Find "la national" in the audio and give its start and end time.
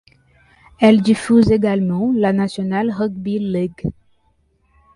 2.15-2.89